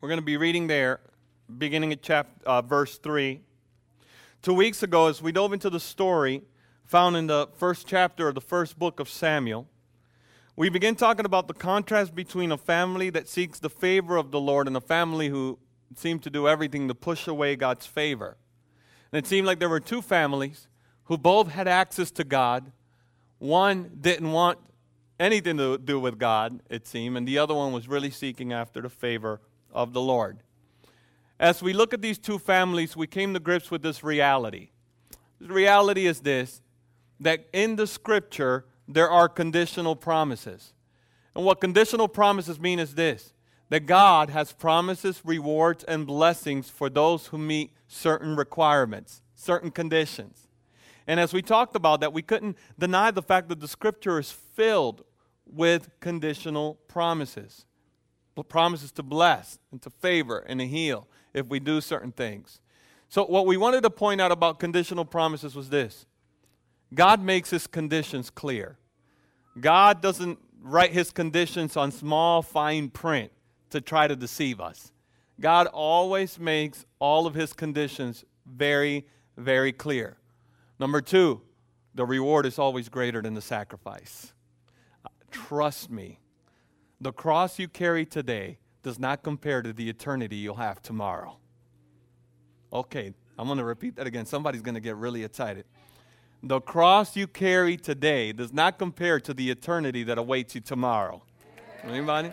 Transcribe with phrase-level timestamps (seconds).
[0.00, 1.00] We're going to be reading there,
[1.58, 3.42] beginning at chapter, uh, verse 3.
[4.40, 6.40] Two weeks ago, as we dove into the story
[6.86, 9.68] found in the first chapter of the first book of Samuel,
[10.56, 14.40] we begin talking about the contrast between a family that seeks the favor of the
[14.40, 15.58] Lord and a family who
[15.94, 18.38] seem to do everything to push away God's favor.
[19.12, 20.66] And it seemed like there were two families
[21.04, 22.72] who both had access to God.
[23.38, 24.60] One didn't want
[25.18, 28.80] anything to do with God, it seemed, and the other one was really seeking after
[28.80, 29.42] the favor
[29.72, 30.42] of the Lord.
[31.38, 34.70] As we look at these two families, we came to grips with this reality.
[35.40, 36.60] The reality is this
[37.18, 40.72] that in the scripture, there are conditional promises.
[41.34, 43.32] And what conditional promises mean is this
[43.70, 50.48] that God has promises, rewards, and blessings for those who meet certain requirements, certain conditions.
[51.06, 54.30] And as we talked about that, we couldn't deny the fact that the scripture is
[54.30, 55.04] filled
[55.46, 57.64] with conditional promises
[58.48, 62.60] promises to bless and to favor and to heal if we do certain things.
[63.08, 66.06] So, what we wanted to point out about conditional promises was this
[66.94, 68.78] God makes his conditions clear.
[69.60, 73.32] God doesn't write his conditions on small, fine print
[73.70, 74.92] to try to deceive us.
[75.40, 79.06] God always makes all of his conditions very,
[79.36, 80.16] very clear.
[80.78, 81.40] Number two,
[81.94, 84.32] the reward is always greater than the sacrifice.
[85.30, 86.18] Trust me,
[87.00, 91.36] the cross you carry today does not compare to the eternity you'll have tomorrow.
[92.72, 94.26] Okay, I'm going to repeat that again.
[94.26, 95.64] Somebody's going to get really excited.
[96.42, 101.22] The cross you carry today does not compare to the eternity that awaits you tomorrow.
[101.84, 102.32] Anybody?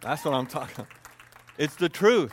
[0.00, 0.88] That's what I'm talking about.
[1.58, 2.32] It's the truth.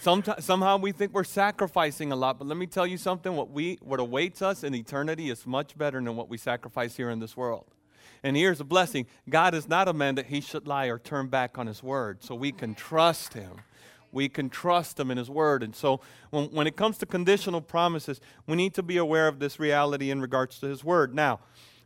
[0.00, 3.34] Sometimes, somehow we think we're sacrificing a lot, but let me tell you something.
[3.34, 7.10] What, we, what awaits us in eternity is much better than what we sacrifice here
[7.10, 7.66] in this world.
[8.26, 11.28] And here's a blessing God is not a man that he should lie or turn
[11.28, 12.24] back on his word.
[12.24, 13.52] So we can trust him.
[14.10, 15.62] We can trust him in his word.
[15.62, 19.38] And so when, when it comes to conditional promises, we need to be aware of
[19.38, 21.14] this reality in regards to his word.
[21.14, 21.38] Now,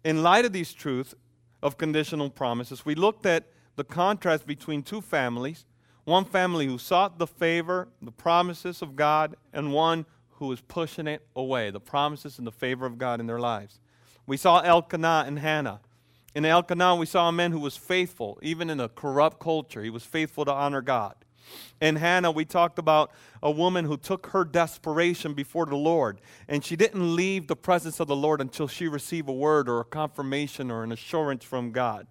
[0.03, 1.15] in light of these truths
[1.63, 3.45] of conditional promises, we looked at
[3.77, 5.67] the contrast between two families
[6.05, 10.07] one family who sought the favor, the promises of God, and one
[10.37, 13.79] who was pushing it away, the promises and the favor of God in their lives.
[14.27, 15.81] We saw Elkanah and Hannah.
[16.35, 19.83] In Elkanah, we saw a man who was faithful, even in a corrupt culture.
[19.83, 21.15] He was faithful to honor God.
[21.81, 23.11] In Hannah, we talked about
[23.43, 27.99] a woman who took her desperation before the Lord, and she didn't leave the presence
[27.99, 31.73] of the Lord until she received a word or a confirmation or an assurance from
[31.73, 32.07] God.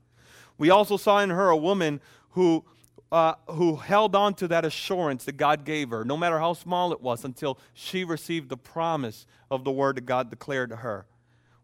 [0.57, 2.01] We also saw in her a woman
[2.31, 2.66] who,
[3.13, 6.91] uh, who held on to that assurance that God gave her, no matter how small
[6.91, 11.06] it was, until she received the promise of the word that God declared to her.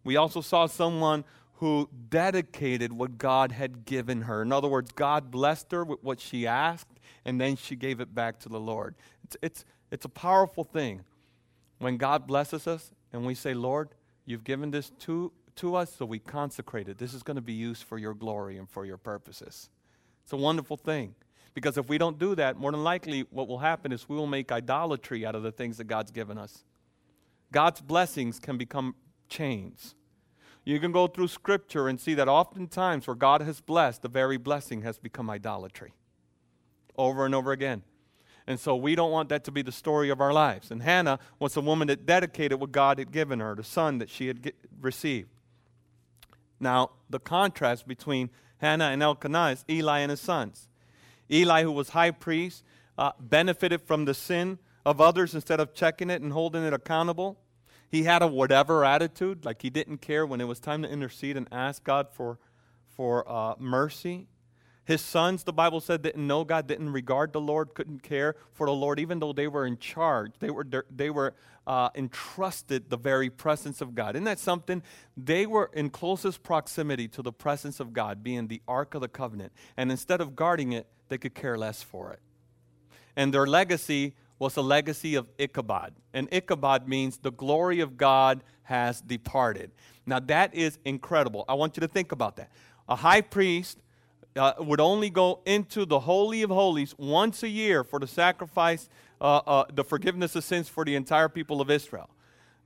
[0.05, 1.25] We also saw someone
[1.59, 4.41] who dedicated what God had given her.
[4.41, 8.13] In other words, God blessed her with what she asked, and then she gave it
[8.13, 8.95] back to the Lord.
[9.23, 11.01] It's, it's, it's a powerful thing
[11.79, 13.89] when God blesses us and we say, Lord,
[14.25, 16.97] you've given this to, to us, so we consecrate it.
[16.97, 19.69] This is going to be used for your glory and for your purposes.
[20.23, 21.15] It's a wonderful thing.
[21.53, 24.27] Because if we don't do that, more than likely what will happen is we will
[24.27, 26.65] make idolatry out of the things that God's given us.
[27.53, 28.93] God's blessings can become
[29.29, 29.95] chains.
[30.65, 34.37] You can go through scripture and see that oftentimes where God has blessed, the very
[34.37, 35.93] blessing has become idolatry
[36.97, 37.83] over and over again.
[38.47, 40.71] And so we don't want that to be the story of our lives.
[40.71, 44.09] And Hannah was a woman that dedicated what God had given her, the son that
[44.09, 45.29] she had get, received.
[46.59, 50.67] Now, the contrast between Hannah and Elkanah is Eli and his sons.
[51.31, 52.63] Eli, who was high priest,
[52.97, 57.37] uh, benefited from the sin of others instead of checking it and holding it accountable.
[57.95, 61.37] He had a whatever attitude, like he didn't care when it was time to intercede
[61.37, 62.39] and ask God for,
[62.89, 64.27] for uh, mercy.
[64.83, 68.67] His sons, the Bible said, didn't know God, didn't regard the Lord, couldn't care for
[68.67, 70.33] the Lord, even though they were in charge.
[70.39, 71.35] They were, they were
[71.65, 74.17] uh, entrusted the very presence of God.
[74.17, 74.83] Isn't that something?
[75.15, 79.07] They were in closest proximity to the presence of God, being the Ark of the
[79.07, 79.53] Covenant.
[79.77, 82.19] And instead of guarding it, they could care less for it.
[83.15, 85.93] And their legacy was a legacy of Ichabod.
[86.13, 89.71] And Ichabod means the glory of God has departed.
[90.05, 91.45] Now, that is incredible.
[91.47, 92.51] I want you to think about that.
[92.87, 93.79] A high priest
[94.35, 98.89] uh, would only go into the Holy of Holies once a year for the sacrifice,
[99.21, 102.09] uh, uh, the forgiveness of sins for the entire people of Israel.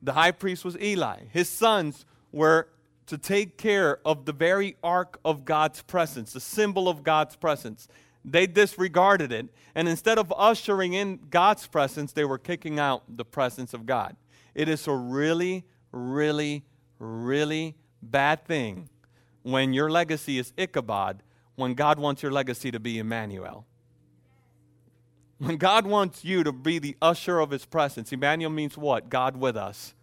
[0.02, 1.26] The high priest was Eli.
[1.32, 2.70] His sons were
[3.08, 7.88] to take care of the very ark of God's presence, the symbol of God's presence.
[8.26, 9.48] They disregarded it.
[9.76, 14.16] And instead of ushering in God's presence, they were kicking out the presence of God.
[14.54, 16.66] It is a really, really,
[17.00, 18.90] really bad thing
[19.44, 21.24] when your legacy is Ichabod,
[21.56, 23.66] when God wants your legacy to be Emmanuel.
[25.38, 29.10] When God wants you to be the usher of his presence, Emmanuel means what?
[29.10, 29.94] God with us.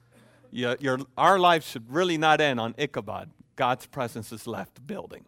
[0.50, 3.30] Your, our life should really not end on Ichabod.
[3.56, 5.26] God's presence is left building.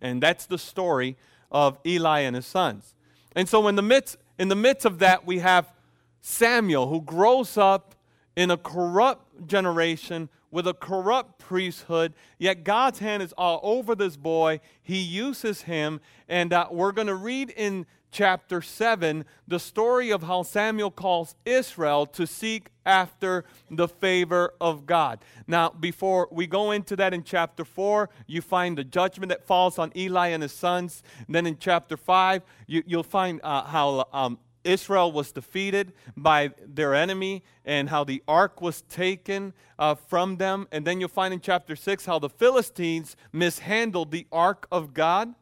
[0.00, 1.18] And that's the story
[1.50, 2.94] of Eli and his sons.
[3.34, 5.72] And so in the midst, in the midst of that, we have
[6.20, 7.94] Samuel who grows up
[8.36, 14.16] in a corrupt generation with a corrupt priesthood, yet God's hand is all over this
[14.16, 14.60] boy.
[14.82, 20.22] He uses him, and uh, we're going to read in chapter 7 the story of
[20.22, 25.18] how Samuel calls Israel to seek after the favor of God.
[25.46, 29.78] Now, before we go into that in chapter 4, you find the judgment that falls
[29.78, 31.02] on Eli and his sons.
[31.26, 36.50] And then in chapter 5, you, will find uh, how um, Israel was defeated by
[36.64, 40.68] their enemy and how the ark was taken uh, from them.
[40.70, 45.34] And then you'll find in chapter 6 how the Philistines mishandled the ark of God.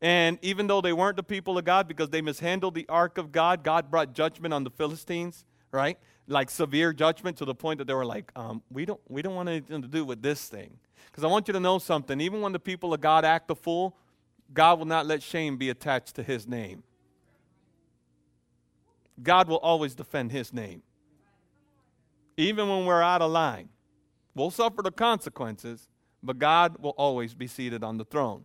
[0.00, 3.32] And even though they weren't the people of God because they mishandled the ark of
[3.32, 5.98] God, God brought judgment on the Philistines, right?
[6.26, 9.34] Like severe judgment to the point that they were like, um, we, don't, we don't
[9.34, 10.78] want anything to do with this thing.
[11.06, 12.20] Because I want you to know something.
[12.20, 13.96] Even when the people of God act a fool,
[14.52, 16.82] God will not let shame be attached to his name.
[19.22, 20.82] God will always defend his name.
[22.36, 23.68] Even when we're out of line,
[24.34, 25.88] we'll suffer the consequences,
[26.22, 28.44] but God will always be seated on the throne.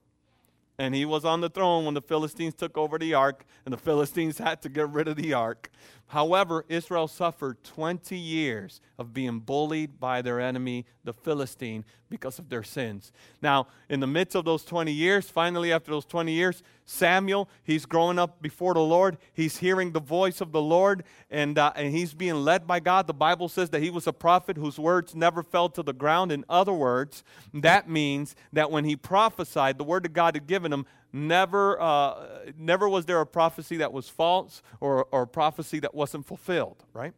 [0.80, 3.78] And he was on the throne when the Philistines took over the ark, and the
[3.78, 5.70] Philistines had to get rid of the ark.
[6.10, 12.50] However, Israel suffered 20 years of being bullied by their enemy, the Philistine, because of
[12.50, 13.12] their sins.
[13.44, 17.86] Now, in the midst of those 20 years, finally, after those 20 years, Samuel, he's
[17.86, 19.20] growing up before the Lord.
[19.34, 23.06] He's hearing the voice of the Lord, and, uh, and he's being led by God.
[23.06, 26.32] The Bible says that he was a prophet whose words never fell to the ground.
[26.32, 27.24] In other words,
[27.54, 32.26] that means that when he prophesied, the word of God had given him, never, uh,
[32.58, 36.84] never was there a prophecy that was false or, or a prophecy that wasn't fulfilled,
[36.94, 37.14] right?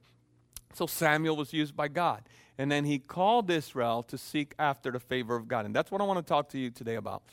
[0.74, 2.24] So Samuel was used by God.
[2.58, 5.66] And then he called Israel to seek after the favor of God.
[5.66, 7.24] And that's what I want to talk to you today about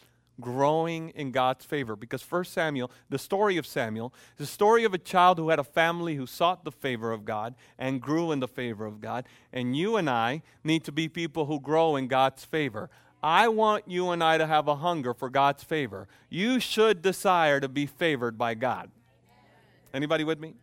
[0.40, 1.96] growing in God's favor.
[1.96, 5.58] Because First Samuel, the story of Samuel, is the story of a child who had
[5.58, 9.26] a family who sought the favor of God and grew in the favor of God.
[9.52, 12.88] And you and I need to be people who grow in God's favor.
[13.22, 16.06] I want you and I to have a hunger for God's favor.
[16.28, 18.90] You should desire to be favored by God.
[19.92, 20.54] Anybody with me?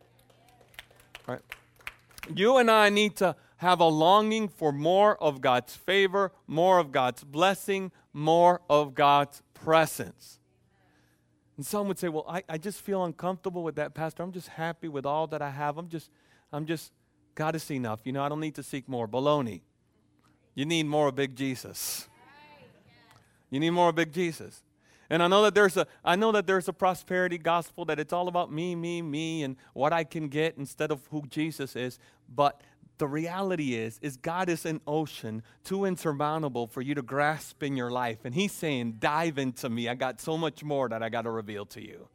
[1.27, 1.41] All right.
[2.33, 6.91] You and I need to have a longing for more of God's favor, more of
[6.91, 10.39] God's blessing, more of God's presence.
[11.57, 14.23] And some would say, Well, I, I just feel uncomfortable with that, Pastor.
[14.23, 15.77] I'm just happy with all that I have.
[15.77, 16.09] I'm just,
[16.51, 16.91] I'm just,
[17.33, 18.01] God is enough.
[18.03, 19.07] You know, I don't need to seek more.
[19.07, 19.61] Baloney.
[20.53, 22.07] You need more of Big Jesus.
[23.49, 24.63] You need more of big Jesus.
[25.09, 28.13] And I know that there's a I know that there's a prosperity gospel that it's
[28.13, 31.99] all about me, me, me and what I can get instead of who Jesus is,
[32.27, 32.61] but
[32.97, 37.75] the reality is is God is an ocean too insurmountable for you to grasp in
[37.75, 39.87] your life and he's saying dive into me.
[39.89, 42.07] I got so much more that I got to reveal to you.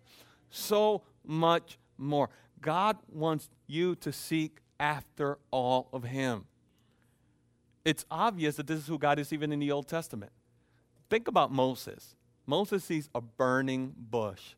[0.51, 2.29] So much more.
[2.61, 6.47] God wants you to seek after all of him.
[7.85, 10.33] It's obvious that this is who God is even in the Old Testament.
[11.11, 12.15] Think about Moses.
[12.47, 14.55] Moses sees a burning bush.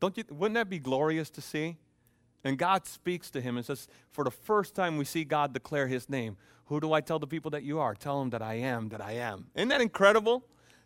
[0.00, 1.76] Don't you, wouldn't that be glorious to see?
[2.44, 5.86] And God speaks to him and says, For the first time we see God declare
[5.86, 6.36] his name.
[6.66, 7.94] Who do I tell the people that you are?
[7.94, 9.46] Tell them that I am, that I am.
[9.54, 10.44] Isn't that incredible?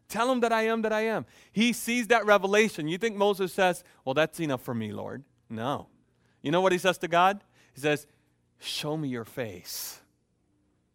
[0.09, 1.25] Tell them that I am, that I am.
[1.53, 2.89] He sees that revelation.
[2.89, 5.25] You think Moses says, Well, that's enough for me, Lord?
[5.49, 5.89] No.
[6.43, 7.43] You know what he says to God?
[7.75, 8.07] He says,
[8.59, 10.01] Show me your face.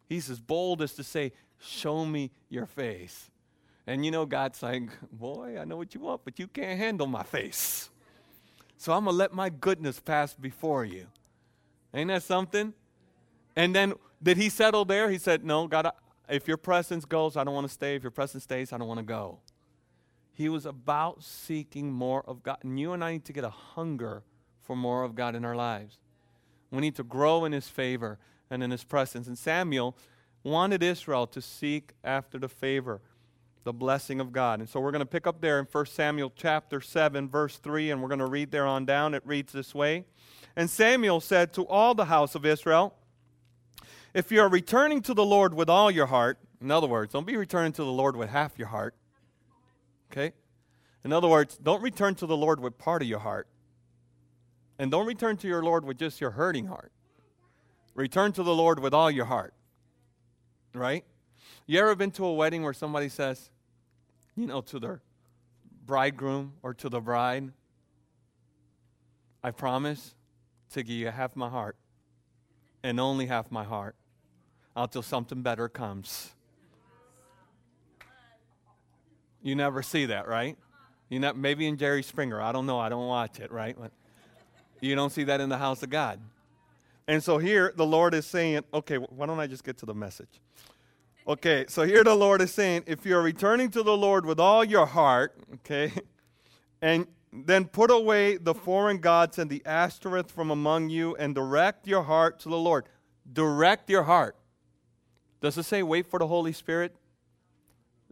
[0.08, 3.30] He's as bold as to say, Show me your face.
[3.86, 7.06] And you know, God's like, Boy, I know what you want, but you can't handle
[7.06, 7.90] my face.
[8.76, 11.06] So I'm going to let my goodness pass before you.
[11.94, 12.74] Ain't that something?
[13.54, 15.10] And then did he settle there?
[15.10, 15.90] He said, No, God,
[16.28, 17.96] if your presence goes, I don't want to stay.
[17.96, 19.38] If your presence stays, I don't want to go.
[20.32, 22.58] He was about seeking more of God.
[22.62, 24.22] And you and I need to get a hunger
[24.60, 25.98] for more of God in our lives.
[26.70, 28.18] We need to grow in his favor
[28.50, 29.28] and in his presence.
[29.28, 29.96] And Samuel
[30.42, 33.00] wanted Israel to seek after the favor
[33.66, 34.60] the blessing of God.
[34.60, 37.90] And so we're going to pick up there in 1 Samuel chapter 7 verse 3
[37.90, 39.12] and we're going to read there on down.
[39.12, 40.04] It reads this way.
[40.54, 42.94] And Samuel said to all the house of Israel,
[44.14, 47.26] if you are returning to the Lord with all your heart, in other words, don't
[47.26, 48.94] be returning to the Lord with half your heart.
[50.12, 50.32] Okay?
[51.04, 53.48] In other words, don't return to the Lord with part of your heart.
[54.78, 56.92] And don't return to your Lord with just your hurting heart.
[57.96, 59.54] Return to the Lord with all your heart.
[60.72, 61.04] Right?
[61.66, 63.50] You ever been to a wedding where somebody says,
[64.36, 65.00] you know, to their
[65.86, 67.52] bridegroom or to the bride.
[69.42, 70.14] I promise
[70.70, 71.76] to give you half my heart
[72.82, 73.94] and only half my heart
[74.74, 76.32] until something better comes.
[79.42, 80.58] You never see that, right?
[81.08, 82.40] You know, maybe in Jerry Springer.
[82.40, 82.80] I don't know.
[82.80, 83.76] I don't watch it, right?
[83.78, 83.92] But
[84.80, 86.20] you don't see that in the house of God.
[87.06, 89.94] And so here the Lord is saying, okay, why don't I just get to the
[89.94, 90.40] message?
[91.28, 94.62] Okay, so here the Lord is saying, if you're returning to the Lord with all
[94.62, 95.92] your heart, okay,
[96.80, 101.88] and then put away the foreign gods and the Ashtoreth from among you and direct
[101.88, 102.88] your heart to the Lord.
[103.30, 104.36] Direct your heart.
[105.40, 106.94] Does it say wait for the Holy Spirit?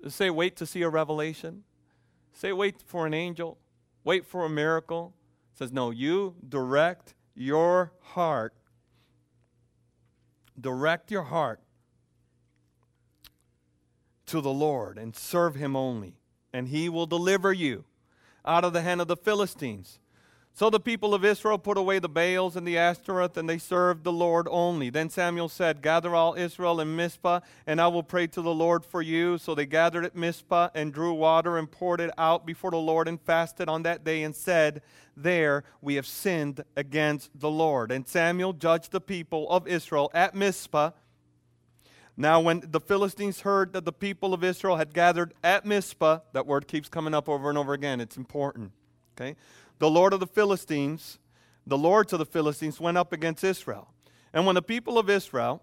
[0.02, 1.62] Does it say wait to see a revelation?
[2.32, 3.58] Say wait for an angel?
[4.02, 5.14] Wait for a miracle?
[5.52, 8.54] It says no, you direct your heart.
[10.60, 11.60] Direct your heart
[14.26, 16.16] to the Lord and serve him only,
[16.52, 17.84] and he will deliver you
[18.44, 19.98] out of the hand of the Philistines.
[20.56, 24.04] So the people of Israel put away the Baals and the Ashtoreth, and they served
[24.04, 24.88] the Lord only.
[24.88, 28.84] Then Samuel said, Gather all Israel in Mizpah, and I will pray to the Lord
[28.84, 29.36] for you.
[29.36, 33.08] So they gathered at Mizpah, and drew water, and poured it out before the Lord,
[33.08, 34.82] and fasted on that day, and said,
[35.16, 37.90] There we have sinned against the Lord.
[37.90, 40.92] And Samuel judged the people of Israel at Mizpah.
[42.16, 46.46] Now, when the Philistines heard that the people of Israel had gathered at Mizpah, that
[46.46, 48.72] word keeps coming up over and over again, it's important.
[49.16, 49.36] Okay?
[49.78, 51.18] the Lord of the Philistines,
[51.66, 53.88] the lords of the Philistines went up against Israel.
[54.32, 55.62] And when the people of Israel,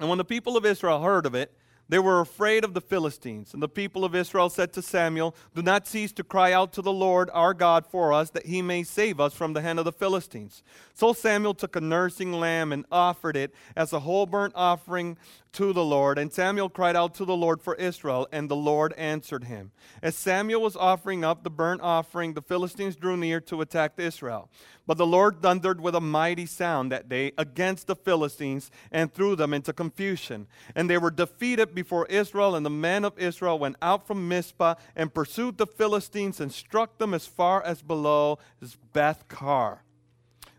[0.00, 1.56] and when the people of Israel heard of it,
[1.88, 3.52] they were afraid of the Philistines.
[3.52, 6.82] And the people of Israel said to Samuel, Do not cease to cry out to
[6.82, 9.84] the Lord our God for us, that he may save us from the hand of
[9.84, 10.62] the Philistines.
[10.94, 15.18] So Samuel took a nursing lamb and offered it as a whole burnt offering
[15.52, 16.18] to the Lord.
[16.18, 19.72] And Samuel cried out to the Lord for Israel, and the Lord answered him.
[20.02, 24.50] As Samuel was offering up the burnt offering, the Philistines drew near to attack Israel.
[24.86, 29.36] But the Lord thundered with a mighty sound that day against the Philistines and threw
[29.36, 30.46] them into confusion.
[30.74, 34.74] And they were defeated before Israel, and the men of Israel went out from Mizpah
[34.96, 39.24] and pursued the Philistines and struck them as far as below as Beth.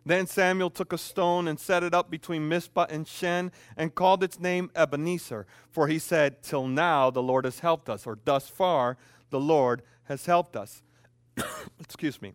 [0.06, 4.24] Then Samuel took a stone and set it up between Mizpah and Shen and called
[4.24, 8.50] its name Ebenezer, for he said, Till now the Lord has helped us, or thus
[8.50, 8.98] far
[9.30, 10.82] the Lord has helped us.
[11.80, 12.34] Excuse me.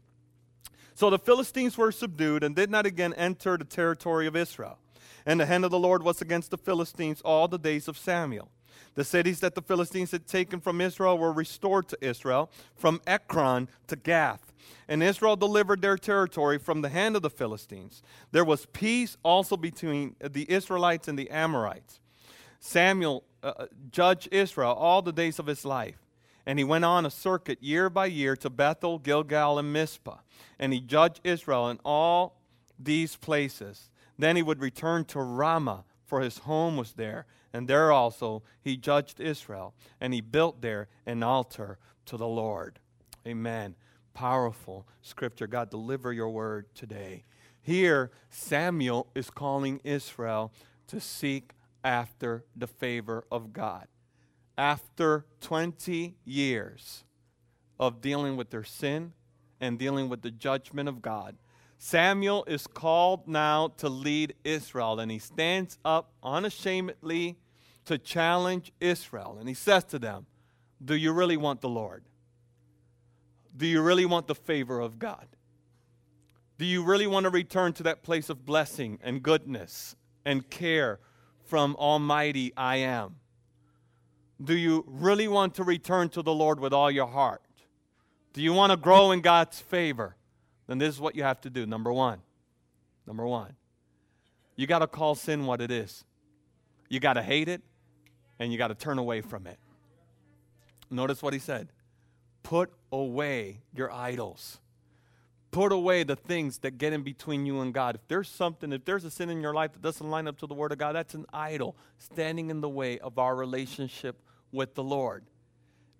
[0.94, 4.78] So the Philistines were subdued and did not again enter the territory of Israel.
[5.26, 8.50] And the hand of the Lord was against the Philistines all the days of Samuel.
[8.94, 13.68] The cities that the Philistines had taken from Israel were restored to Israel, from Ekron
[13.86, 14.52] to Gath.
[14.88, 18.02] And Israel delivered their territory from the hand of the Philistines.
[18.32, 22.00] There was peace also between the Israelites and the Amorites.
[22.60, 25.98] Samuel uh, uh judged Israel all the days of his life.
[26.44, 30.16] And he went on a circuit year by year to Bethel, Gilgal, and Mizpah.
[30.58, 32.40] And he judged Israel in all
[32.78, 33.90] these places.
[34.18, 37.26] Then he would return to Ramah, for his home was there.
[37.52, 39.74] And there also he judged Israel.
[40.00, 42.80] And he built there an altar to the Lord.
[43.26, 43.76] Amen.
[44.14, 45.46] Powerful scripture.
[45.46, 47.22] God, deliver your word today.
[47.62, 50.52] Here, Samuel is calling Israel
[50.88, 51.52] to seek
[51.84, 53.86] after the favor of God
[54.58, 57.04] after 20 years
[57.78, 59.12] of dealing with their sin
[59.60, 61.36] and dealing with the judgment of God,
[61.78, 67.38] Samuel is called now to lead Israel, and he stands up unashamedly
[67.84, 69.36] to challenge Israel.
[69.38, 70.26] And he says to them,
[70.84, 72.04] Do you really want the Lord?
[73.56, 75.26] Do you really want the favor of God?
[76.58, 79.94] Do you really want to return to that place of blessing and goodness
[80.24, 80.98] and care
[81.44, 83.16] from Almighty I Am?
[84.42, 87.42] Do you really want to return to the Lord with all your heart?
[88.32, 90.16] Do you want to grow in God's favor?
[90.68, 91.66] Then this is what you have to do.
[91.66, 92.20] Number one.
[93.06, 93.54] Number one.
[94.54, 96.04] You got to call sin what it is.
[96.88, 97.62] You got to hate it
[98.38, 99.58] and you got to turn away from it.
[100.90, 101.68] Notice what he said
[102.42, 104.60] put away your idols.
[105.50, 107.96] Put away the things that get in between you and God.
[107.96, 110.46] If there's something, if there's a sin in your life that doesn't line up to
[110.46, 114.22] the Word of God, that's an idol standing in the way of our relationship
[114.52, 115.24] with the Lord.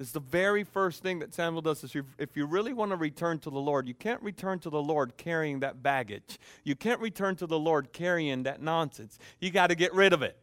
[0.00, 3.40] It's the very first thing that Samuel does is if you really want to return
[3.40, 6.38] to the Lord, you can't return to the Lord carrying that baggage.
[6.62, 9.18] You can't return to the Lord carrying that nonsense.
[9.40, 10.36] You got to get rid of it.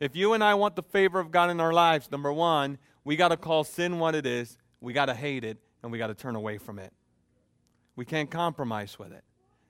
[0.00, 3.16] If you and I want the favor of God in our lives, number one, we
[3.16, 6.08] got to call sin what it is, we got to hate it, and we got
[6.08, 6.92] to turn away from it.
[7.96, 9.24] We can't compromise with it.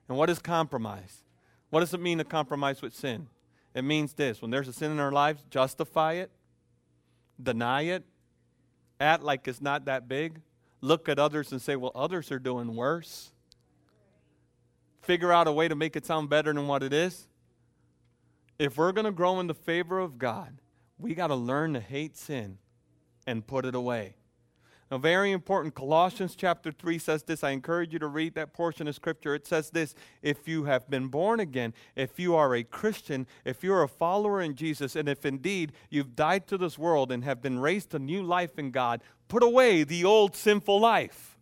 [0.09, 1.23] And what is compromise?
[1.69, 3.27] What does it mean to compromise with sin?
[3.73, 6.31] It means this when there's a sin in our lives, justify it,
[7.41, 8.03] deny it,
[8.99, 10.41] act like it's not that big,
[10.81, 13.31] look at others and say, well, others are doing worse.
[15.01, 17.27] figure out a way to make it sound better than what it is.
[18.57, 20.57] If we're going to grow in the favor of God,
[20.97, 22.57] we got to learn to hate sin
[23.27, 24.15] and put it away.
[24.91, 27.43] Now, very important, Colossians chapter 3 says this.
[27.43, 29.33] I encourage you to read that portion of scripture.
[29.33, 33.63] It says this If you have been born again, if you are a Christian, if
[33.63, 37.41] you're a follower in Jesus, and if indeed you've died to this world and have
[37.41, 41.37] been raised to new life in God, put away the old sinful life.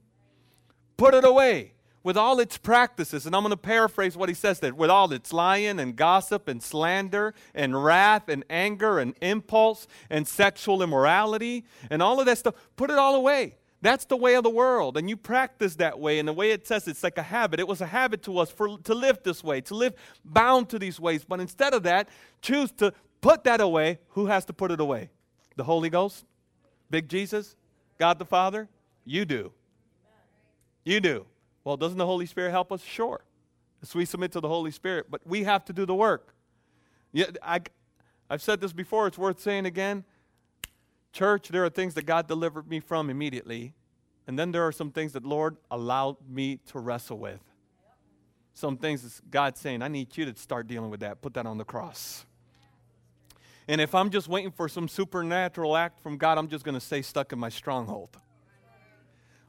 [0.95, 1.72] Put it away
[2.03, 5.11] with all its practices, and I'm going to paraphrase what he says there, with all
[5.13, 11.65] its lying and gossip and slander and wrath and anger and impulse and sexual immorality
[11.89, 13.55] and all of that stuff, put it all away.
[13.81, 16.17] That's the way of the world, and you practice that way.
[16.17, 17.59] And the way it says it's like a habit.
[17.59, 19.93] It was a habit to us for, to live this way, to live
[20.23, 21.25] bound to these ways.
[21.25, 22.07] But instead of that,
[22.41, 23.99] choose to put that away.
[24.11, 25.09] Who has to put it away?
[25.57, 26.23] The Holy Ghost?
[26.89, 27.57] Big Jesus?
[27.99, 28.69] God the Father?
[29.03, 29.51] You do.
[30.85, 31.25] You do.
[31.63, 32.83] Well, doesn't the Holy Spirit help us?
[32.83, 33.23] Sure.
[33.81, 36.33] As we submit to the Holy Spirit, but we have to do the work.
[37.11, 37.61] Yeah, I,
[38.29, 40.03] I've said this before, it's worth saying again.
[41.11, 43.73] Church, there are things that God delivered me from immediately,
[44.25, 47.41] and then there are some things that Lord allowed me to wrestle with.
[48.53, 51.21] Some things God's saying, I need you to start dealing with that.
[51.21, 52.25] Put that on the cross.
[53.67, 56.81] And if I'm just waiting for some supernatural act from God, I'm just going to
[56.81, 58.17] stay stuck in my stronghold.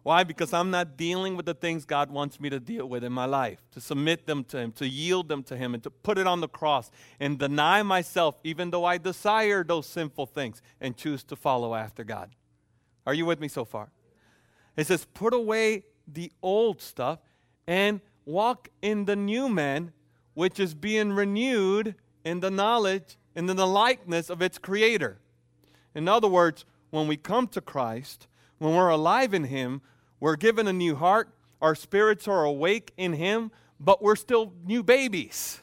[0.04, 0.22] Why?
[0.22, 3.24] Because I'm not dealing with the things God wants me to deal with in my
[3.24, 6.26] life, to submit them to Him, to yield them to Him, and to put it
[6.26, 11.24] on the cross and deny myself, even though I desire those sinful things, and choose
[11.24, 12.36] to follow after God.
[13.06, 13.92] Are you with me so far?
[14.76, 17.20] It says, put away the old stuff
[17.66, 19.94] and walk in the new man,
[20.34, 21.94] which is being renewed
[22.26, 25.16] in the knowledge and in the likeness of its creator.
[25.94, 28.26] In other words, when we come to Christ,
[28.58, 29.80] when we're alive in Him,
[30.24, 31.28] we're given a new heart.
[31.60, 35.60] Our spirits are awake in Him, but we're still new babies.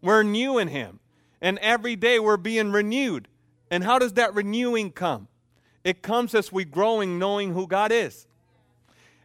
[0.00, 1.00] We're new in Him.
[1.40, 3.26] And every day we're being renewed.
[3.72, 5.26] And how does that renewing come?
[5.82, 8.28] It comes as we grow in knowing who God is.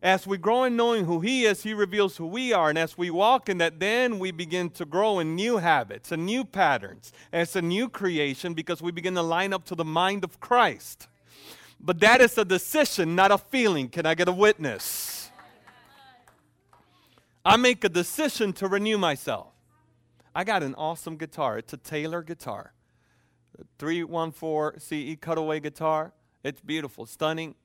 [0.02, 2.70] As we grow in knowing who He is, He reveals who we are.
[2.70, 6.26] And as we walk in that, then we begin to grow in new habits and
[6.26, 7.14] new patterns.
[7.32, 10.40] And it's a new creation because we begin to line up to the mind of
[10.40, 11.08] Christ.
[11.80, 13.88] But that is a decision, not a feeling.
[13.88, 15.32] Can I get a witness?
[17.46, 19.48] I make a decision to renew myself.
[20.36, 21.58] I got an awesome guitar.
[21.58, 22.74] It's a Taylor guitar.
[23.78, 26.14] 314 CE cutaway guitar.
[26.44, 27.56] It's beautiful, stunning.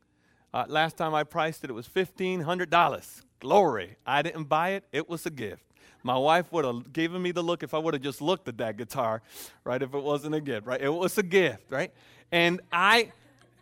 [0.53, 3.23] Uh, last time I priced it, it was $1,500.
[3.41, 3.97] Glory.
[4.07, 5.65] I didn't buy it, it was a gift.
[6.03, 8.59] My wife would have given me the look if I would have just looked at
[8.59, 9.23] that guitar,
[9.65, 9.83] right?
[9.83, 10.81] If it wasn't a gift, right?
[10.81, 11.91] It was a gift, right?
[12.31, 13.13] And I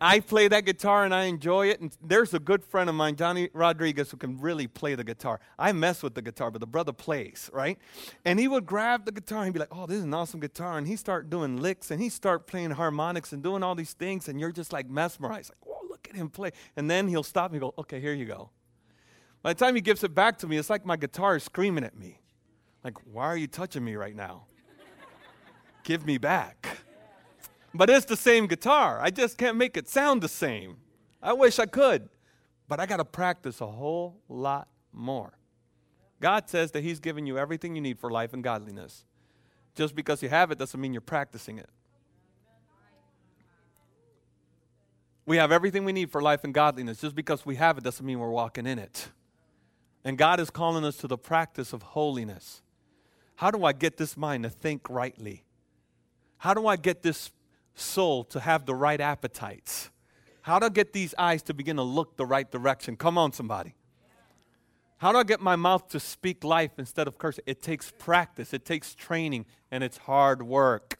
[0.03, 1.79] I play that guitar and I enjoy it.
[1.79, 5.39] And there's a good friend of mine, Johnny Rodriguez, who can really play the guitar.
[5.57, 7.79] I mess with the guitar, but the brother plays, right?
[8.25, 10.77] And he would grab the guitar and be like, oh, this is an awesome guitar.
[10.77, 14.27] And he start doing licks and he start playing harmonics and doing all these things.
[14.27, 16.51] And you're just like mesmerized, like, whoa, look at him play.
[16.75, 18.49] And then he'll stop and go, okay, here you go.
[19.41, 21.85] By the time he gives it back to me, it's like my guitar is screaming
[21.85, 22.19] at me.
[22.83, 24.47] Like, why are you touching me right now?
[25.85, 26.72] Give me back.
[27.73, 28.99] But it's the same guitar.
[29.01, 30.77] I just can't make it sound the same.
[31.21, 32.09] I wish I could,
[32.67, 35.33] but I got to practice a whole lot more.
[36.19, 39.05] God says that He's given you everything you need for life and godliness.
[39.75, 41.69] Just because you have it doesn't mean you're practicing it.
[45.25, 46.99] We have everything we need for life and godliness.
[46.99, 49.09] Just because we have it doesn't mean we're walking in it.
[50.03, 52.61] And God is calling us to the practice of holiness.
[53.35, 55.43] How do I get this mind to think rightly?
[56.37, 57.31] How do I get this
[57.75, 59.89] soul to have the right appetites.
[60.41, 62.97] How do I get these eyes to begin to look the right direction?
[62.97, 63.75] Come on, somebody.
[64.97, 67.43] How do I get my mouth to speak life instead of cursing?
[67.45, 70.97] It takes practice, it takes training, and it's hard work.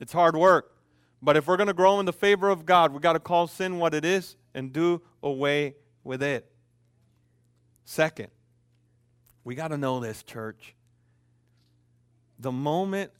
[0.00, 0.76] It's hard work.
[1.22, 3.46] But if we're going to grow in the favor of God, we got to call
[3.46, 6.50] sin what it is and do away with it.
[7.84, 8.28] Second,
[9.42, 10.74] we got to know this, church.
[12.38, 13.12] The moment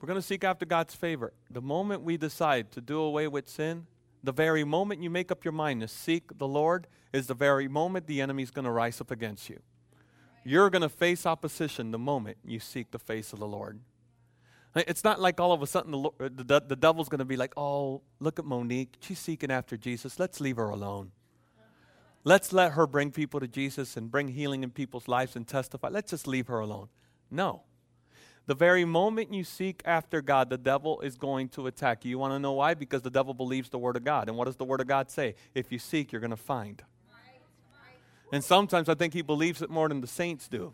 [0.00, 1.32] we're going to seek after God's favor.
[1.50, 3.86] The moment we decide to do away with sin,
[4.22, 7.68] the very moment you make up your mind to seek the Lord, is the very
[7.68, 9.60] moment the enemy is going to rise up against you.
[10.44, 13.80] You're going to face opposition the moment you seek the face of the Lord.
[14.76, 17.36] It's not like all of a sudden the, uh, the, the devil's going to be
[17.36, 18.96] like, oh, look at Monique.
[19.00, 20.20] She's seeking after Jesus.
[20.20, 21.12] Let's leave her alone.
[22.24, 25.88] Let's let her bring people to Jesus and bring healing in people's lives and testify.
[25.88, 26.88] Let's just leave her alone.
[27.30, 27.62] No.
[28.46, 32.10] The very moment you seek after God, the devil is going to attack you.
[32.10, 32.74] You want to know why?
[32.74, 34.28] Because the devil believes the Word of God.
[34.28, 35.34] And what does the Word of God say?
[35.54, 36.82] If you seek, you're going to find.
[38.32, 40.72] And sometimes I think he believes it more than the saints do.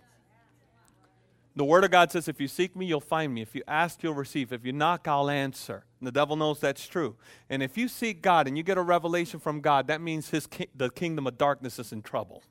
[1.55, 3.43] The Word of God says, if you seek me, you'll find me.
[3.43, 4.53] If you ask, you'll receive.
[4.53, 5.85] If you knock, I'll answer.
[6.01, 7.17] And the devil knows that's true.
[7.51, 10.47] And if you seek God and you get a revelation from God, that means his
[10.47, 12.43] ki- the kingdom of darkness is in trouble.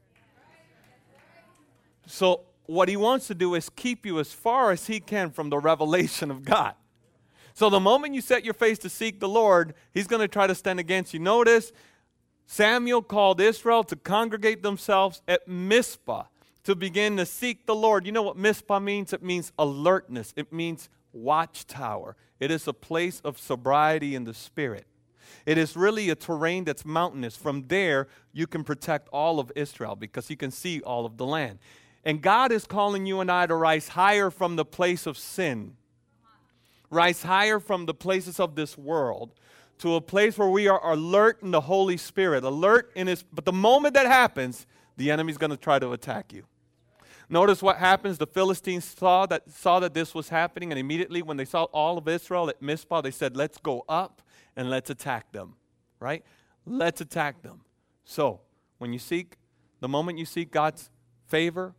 [2.05, 5.49] So, what he wants to do is keep you as far as he can from
[5.49, 6.75] the revelation of God.
[7.53, 10.47] So, the moment you set your face to seek the Lord, he's going to try
[10.47, 11.19] to stand against you.
[11.19, 11.73] Notice
[12.45, 16.23] Samuel called Israel to congregate themselves at Mizpah
[16.63, 18.05] to begin to seek the Lord.
[18.05, 19.13] You know what Mizpah means?
[19.13, 22.15] It means alertness, it means watchtower.
[22.39, 24.87] It is a place of sobriety in the spirit.
[25.45, 27.35] It is really a terrain that's mountainous.
[27.35, 31.25] From there, you can protect all of Israel because you can see all of the
[31.25, 31.59] land.
[32.03, 35.75] And God is calling you and I to rise higher from the place of sin,
[36.89, 39.33] rise higher from the places of this world
[39.81, 43.23] to a place where we are alert in the Holy Spirit, alert in His.
[43.23, 46.43] But the moment that happens, the enemy's going to try to attack you.
[47.29, 48.17] Notice what happens.
[48.19, 51.97] The Philistines saw that, saw that this was happening, and immediately when they saw all
[51.97, 54.21] of Israel at Mizpah, they said, Let's go up
[54.55, 55.55] and let's attack them.
[55.99, 56.23] Right?
[56.65, 57.61] Let's attack them.
[58.03, 58.41] So,
[58.77, 59.37] when you seek,
[59.79, 60.91] the moment you seek God's
[61.25, 61.73] favor,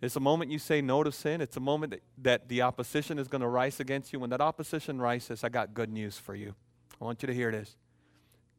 [0.00, 1.40] it's a moment you say no to sin.
[1.40, 4.20] It's a moment that, that the opposition is going to rise against you.
[4.20, 6.54] When that opposition rises, I got good news for you.
[7.00, 7.76] I want you to hear this.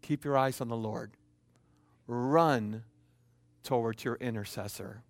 [0.02, 1.12] Keep your eyes on the Lord.
[2.08, 2.84] Run
[3.64, 5.04] towards your intercessor.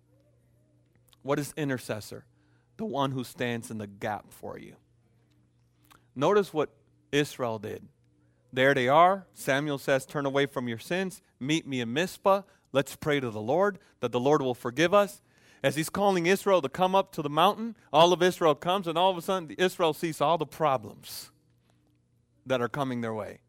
[1.22, 2.24] What is intercessor?
[2.76, 4.76] The one who stands in the gap for you.
[6.14, 6.70] Notice what
[7.12, 7.86] Israel did.
[8.52, 9.26] There they are.
[9.34, 11.22] Samuel says, Turn away from your sins.
[11.38, 12.42] Meet me in Mizpah.
[12.72, 15.22] Let's pray to the Lord that the Lord will forgive us.
[15.62, 18.96] As he's calling Israel to come up to the mountain, all of Israel comes, and
[18.96, 21.30] all of a sudden, Israel sees all the problems
[22.46, 23.40] that are coming their way.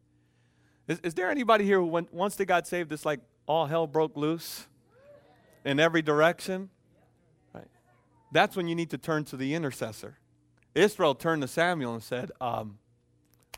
[0.88, 4.16] Is, is there anybody here who, once they got saved, it's like all hell broke
[4.16, 4.66] loose
[5.64, 6.68] in every direction?
[7.54, 7.68] Right.
[8.30, 10.18] That's when you need to turn to the intercessor.
[10.74, 12.78] Israel turned to Samuel and said, um,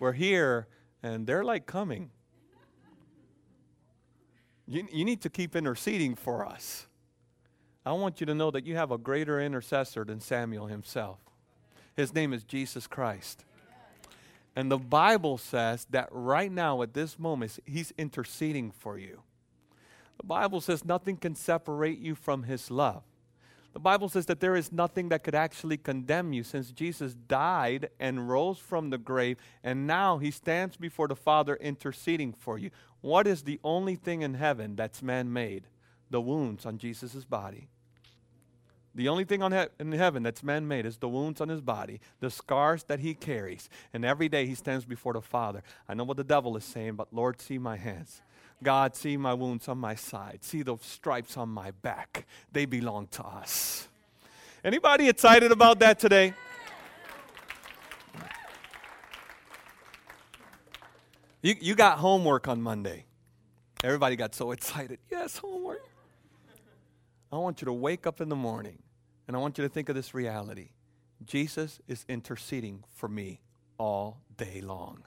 [0.01, 0.69] We're here,
[1.03, 2.11] and they're like coming.
[4.67, 6.87] You, you need to keep interceding for us.
[7.87, 11.19] I want you to know that you have a greater intercessor than Samuel himself.
[11.97, 13.45] His name is Jesus Christ.
[14.57, 19.23] And the Bible says that right now, at this moment, He's interceding for you.
[20.17, 23.03] The Bible says nothing can separate you from His love.
[23.73, 27.91] The Bible says that there is nothing that could actually condemn you since Jesus died
[27.99, 32.71] and rose from the grave, and now he stands before the Father interceding for you.
[33.01, 35.65] What is the only thing in heaven that's man made?
[36.09, 37.69] The wounds on Jesus' body.
[38.95, 41.61] The only thing on he- in heaven that's man made is the wounds on his
[41.61, 43.69] body, the scars that he carries.
[43.93, 45.63] And every day he stands before the Father.
[45.89, 48.23] I know what the devil is saying, but Lord, see my hands.
[48.63, 50.45] God, see my wounds on my side.
[50.45, 52.25] See the stripes on my back.
[52.53, 53.89] They belong to us.
[54.65, 56.33] Anybody excited about that today?
[61.43, 63.05] You, you got homework on Monday.
[63.83, 64.99] Everybody got so excited.
[65.11, 65.83] Yes, homework.
[67.31, 68.79] I want you to wake up in the morning
[69.27, 70.71] and I want you to think of this reality
[71.25, 73.41] Jesus is interceding for me
[73.79, 75.05] all day long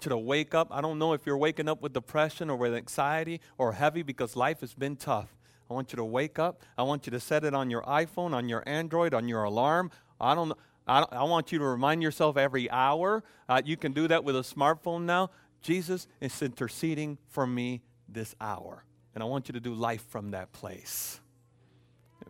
[0.00, 0.68] to wake up.
[0.70, 4.36] I don't know if you're waking up with depression or with anxiety or heavy because
[4.36, 5.34] life has been tough.
[5.70, 6.60] I want you to wake up.
[6.76, 9.90] I want you to set it on your iPhone, on your Android, on your alarm.
[10.20, 10.52] I don't.
[10.86, 13.24] I, I want you to remind yourself every hour.
[13.48, 15.30] Uh, you can do that with a smartphone now.
[15.62, 18.84] Jesus is interceding for me this hour,
[19.14, 21.20] and I want you to do life from that place.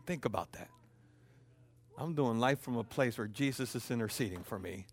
[0.06, 0.68] Think about that.
[1.96, 4.86] I'm doing life from a place where Jesus is interceding for me.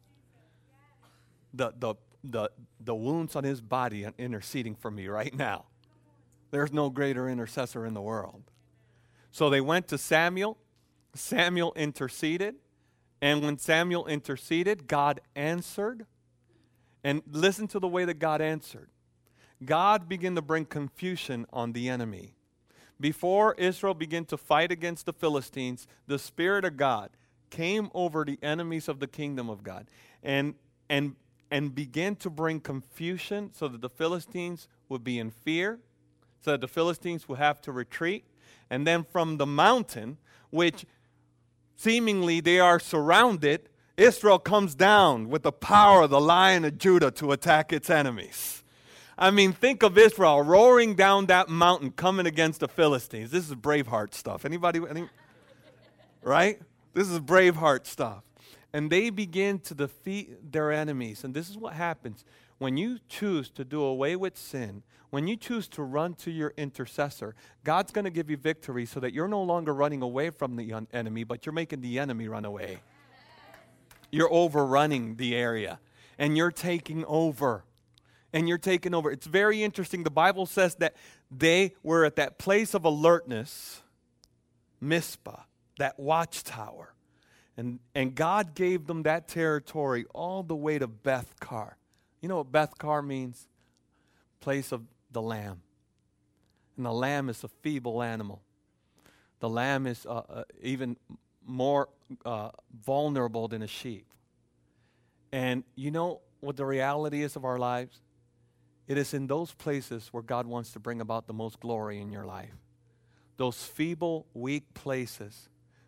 [1.54, 5.66] The, the, the, the wounds on his body and interceding for me right now.
[6.52, 8.44] There's no greater intercessor in the world.
[9.32, 10.58] So they went to Samuel.
[11.16, 12.56] Samuel interceded.
[13.22, 16.06] And when Samuel interceded, God answered.
[17.04, 18.90] And listen to the way that God answered.
[19.64, 22.36] God began to bring confusion on the enemy.
[23.02, 27.10] Before Israel began to fight against the Philistines, the Spirit of God
[27.50, 29.88] came over the enemies of the kingdom of God.
[30.24, 30.56] And,
[30.88, 31.16] and
[31.52, 35.80] and began to bring confusion so that the Philistines would be in fear,
[36.40, 38.24] so that the Philistines would have to retreat.
[38.70, 40.18] And then from the mountain,
[40.50, 40.86] which
[41.76, 47.12] seemingly they are surrounded, Israel comes down with the power of the lion of Judah
[47.12, 48.64] to attack its enemies.
[49.18, 53.32] I mean, think of Israel roaring down that mountain coming against the Philistines.
[53.32, 54.46] This is Braveheart stuff.
[54.46, 54.82] Anybody?
[54.90, 55.08] Any,
[56.24, 56.60] right?
[56.94, 58.24] This is Braveheart stuff
[58.74, 61.24] and they begin to defeat their enemies.
[61.24, 62.24] And this is what happens
[62.58, 66.54] when you choose to do away with sin, when you choose to run to your
[66.58, 70.56] intercessor, God's going to give you victory so that you're no longer running away from
[70.56, 72.78] the un- enemy, but you're making the enemy run away.
[74.12, 75.80] You're overrunning the area
[76.18, 77.64] and you're taking over.
[78.34, 79.12] And you're taking over.
[79.12, 80.04] It's very interesting.
[80.04, 80.96] The Bible says that
[81.30, 83.82] they were at that place of alertness,
[84.80, 85.42] Mizpah,
[85.80, 86.94] that watchtower.
[87.58, 91.78] And, and God gave them that territory all the way to Beth Kar.
[92.22, 93.48] You know what Beth Kar means?
[94.40, 95.62] Place of the lamb.
[96.78, 98.42] And the lamb is a feeble animal.
[99.40, 100.96] The lamb is uh, uh, even
[101.46, 101.90] more
[102.26, 102.52] uh,
[102.86, 104.06] vulnerable than a sheep.
[105.32, 108.00] And you know what the reality is of our lives?
[108.92, 112.12] It is in those places where God wants to bring about the most glory in
[112.12, 112.58] your life.
[113.38, 115.48] Those feeble, weak places.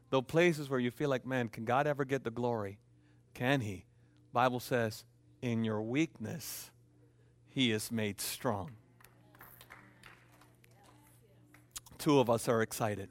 [0.09, 2.77] Those places where you feel like, man, can God ever get the glory?
[3.33, 3.83] Can He?
[4.31, 5.03] Bible says,
[5.41, 6.71] in your weakness,
[7.49, 8.71] He is made strong.
[11.97, 13.09] Two of us are excited.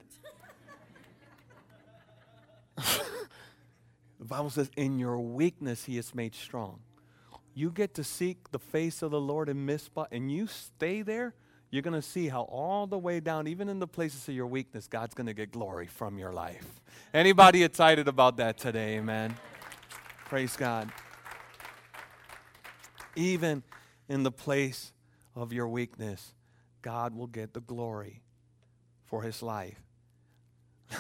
[2.79, 6.81] the Bible says, in your weakness, He is made strong
[7.55, 11.35] you get to seek the face of the Lord in Mizpah and you stay there,
[11.71, 14.47] you're going to see how all the way down, even in the places of your
[14.47, 16.83] weakness, God's going to get glory from your life.
[17.15, 19.35] Anybody excited about that today, amen?
[20.27, 20.91] Praise God.
[23.17, 23.63] Even
[24.09, 24.93] in the place
[25.35, 26.35] of your weakness,
[26.83, 28.23] God will get the glory
[29.07, 29.81] for his life.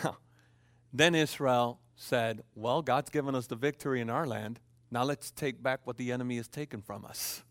[0.92, 4.60] then Israel said, Well, God's given us the victory in our land.
[4.92, 7.42] Now let's take back what the enemy has taken from us.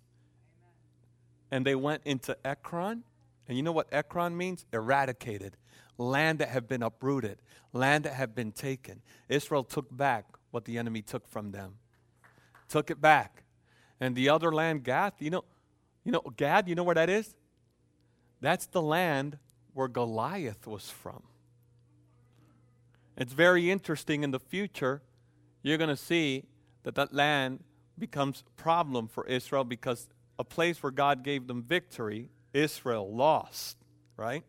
[1.49, 3.04] And they went into Ekron.
[3.47, 4.67] And you know what Ekron means?
[4.71, 5.58] Eradicated.
[5.97, 7.39] Land that had been uprooted,
[7.73, 9.01] land that had been taken.
[9.27, 11.75] Israel took back what the enemy took from them.
[12.69, 13.43] Took it back.
[13.99, 15.43] And the other land, Gath, you know,
[16.04, 17.36] you know, Gad, you know where that is?
[18.39, 19.38] That's the land
[19.73, 21.23] where Goliath was from.
[23.17, 25.01] It's very interesting in the future.
[25.62, 26.45] You're going to see
[26.84, 27.63] that that land
[27.98, 33.78] becomes problem for Israel because a place where God gave them victory, Israel lost,
[34.17, 34.44] right?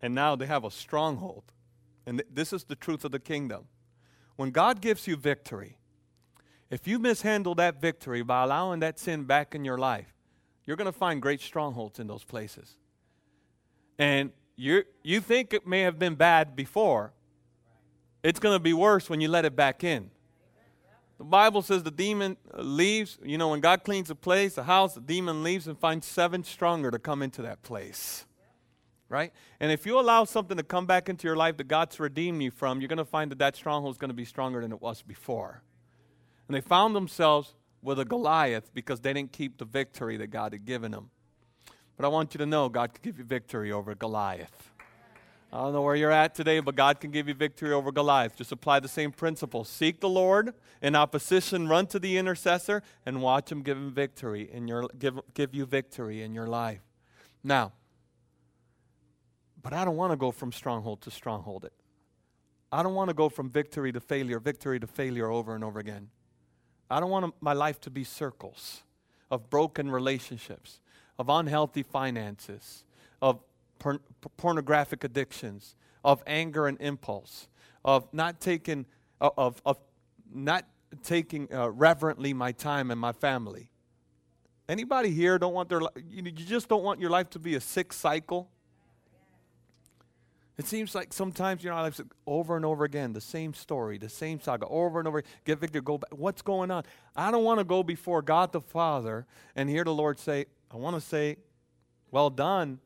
[0.00, 1.44] And now they have a stronghold.
[2.06, 3.64] And th- this is the truth of the kingdom.
[4.36, 5.78] When God gives you victory,
[6.70, 10.14] if you mishandle that victory by allowing that sin back in your life,
[10.64, 12.76] you're going to find great strongholds in those places.
[13.98, 17.12] And you you think it may have been bad before,
[18.22, 20.10] it's going to be worse when you let it back in.
[21.18, 23.18] The Bible says the demon leaves.
[23.22, 26.44] You know, when God cleans a place, a house, the demon leaves and finds seven
[26.44, 28.24] stronger to come into that place.
[29.08, 29.32] Right?
[29.58, 32.50] And if you allow something to come back into your life that God's redeemed you
[32.50, 34.82] from, you're going to find that that stronghold is going to be stronger than it
[34.82, 35.62] was before.
[36.46, 40.52] And they found themselves with a Goliath because they didn't keep the victory that God
[40.52, 41.10] had given them.
[41.96, 44.70] But I want you to know God can give you victory over Goliath.
[45.50, 48.36] I don't know where you're at today, but God can give you victory over Goliath.
[48.36, 49.64] Just apply the same principle.
[49.64, 54.50] Seek the Lord in opposition, run to the intercessor, and watch him give him victory
[54.52, 56.82] in your give, give you victory in your life.
[57.42, 57.72] Now,
[59.62, 61.72] but I don't want to go from stronghold to stronghold it.
[62.70, 65.78] I don't want to go from victory to failure, victory to failure over and over
[65.78, 66.10] again.
[66.90, 68.82] I don't want my life to be circles
[69.30, 70.80] of broken relationships,
[71.18, 72.84] of unhealthy finances,
[73.20, 73.40] of
[73.78, 74.00] por-
[74.36, 77.48] pornographic addictions, of anger and impulse,
[77.84, 78.86] of not taking,
[79.20, 79.78] of, of
[80.32, 80.64] not
[81.02, 83.70] taking uh, reverently my time and my family.
[84.68, 87.60] Anybody here don't want their you, you just don't want your life to be a
[87.60, 88.50] sick cycle?
[90.58, 94.08] It seems like sometimes you know lives over and over again, the same story, the
[94.08, 95.22] same saga, over and over.
[95.44, 96.10] Get Victor, go back.
[96.12, 96.82] What's going on?
[97.14, 100.76] I don't want to go before God the Father and hear the Lord say, I
[100.76, 101.36] want to say,
[102.10, 102.80] Well done,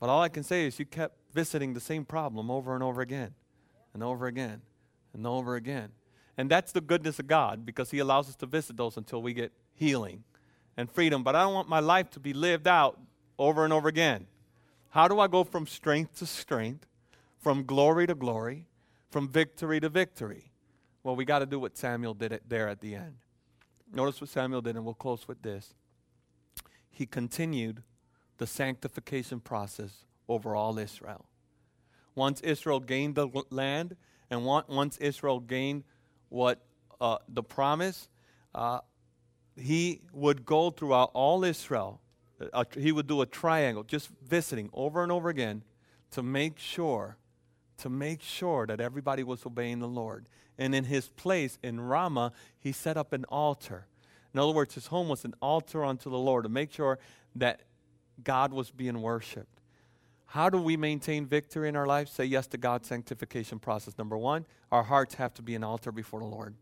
[0.00, 3.00] but all I can say is you kept visiting the same problem over and over
[3.00, 3.34] again,
[3.94, 4.62] and over again,
[5.12, 5.90] and over again.
[6.36, 9.34] And that's the goodness of God because He allows us to visit those until we
[9.34, 10.24] get healing
[10.76, 11.22] and freedom.
[11.22, 12.98] But I don't want my life to be lived out
[13.38, 14.26] over and over again.
[14.90, 16.86] How do I go from strength to strength,
[17.38, 18.66] from glory to glory,
[19.10, 20.52] from victory to victory?
[21.02, 23.16] Well, we got to do what Samuel did it there at the end.
[23.92, 25.74] Notice what Samuel did, and we'll close with this.
[26.90, 27.82] He continued
[28.38, 31.26] the sanctification process over all Israel.
[32.14, 33.96] Once Israel gained the land,
[34.30, 35.84] and once Israel gained
[36.28, 36.64] what
[37.00, 38.08] uh, the promise,
[38.54, 38.80] uh,
[39.56, 42.00] he would go throughout all Israel.
[42.52, 45.62] Uh, he would do a triangle, just visiting over and over again
[46.10, 47.16] to make sure,
[47.76, 50.28] to make sure that everybody was obeying the Lord.
[50.56, 53.86] And in his place in Ramah, he set up an altar
[54.34, 56.98] In other words, his home was an altar unto the Lord to make sure
[57.36, 57.62] that
[58.22, 59.60] God was being worshiped.
[60.26, 62.08] How do we maintain victory in our life?
[62.08, 63.96] Say yes to God's sanctification process.
[63.96, 66.54] Number one, our hearts have to be an altar before the Lord.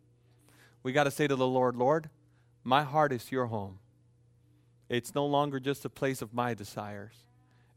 [0.82, 2.08] We got to say to the Lord, Lord,
[2.62, 3.80] my heart is your home.
[4.88, 7.14] It's no longer just a place of my desires.